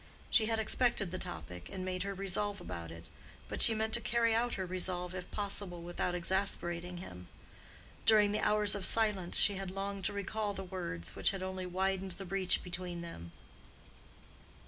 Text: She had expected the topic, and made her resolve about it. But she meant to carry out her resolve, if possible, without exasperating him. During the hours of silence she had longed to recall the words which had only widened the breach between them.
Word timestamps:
She 0.31 0.47
had 0.47 0.57
expected 0.57 1.11
the 1.11 1.19
topic, 1.19 1.69
and 1.71 1.85
made 1.85 2.01
her 2.01 2.15
resolve 2.15 2.59
about 2.59 2.89
it. 2.91 3.05
But 3.47 3.61
she 3.61 3.75
meant 3.75 3.93
to 3.93 4.01
carry 4.01 4.33
out 4.33 4.55
her 4.55 4.65
resolve, 4.65 5.13
if 5.13 5.29
possible, 5.29 5.83
without 5.83 6.15
exasperating 6.15 6.97
him. 6.97 7.27
During 8.07 8.31
the 8.31 8.39
hours 8.39 8.73
of 8.73 8.83
silence 8.83 9.37
she 9.37 9.57
had 9.57 9.69
longed 9.69 10.03
to 10.05 10.11
recall 10.13 10.55
the 10.55 10.63
words 10.63 11.15
which 11.15 11.29
had 11.29 11.43
only 11.43 11.67
widened 11.67 12.13
the 12.13 12.25
breach 12.25 12.63
between 12.63 13.01
them. 13.01 13.31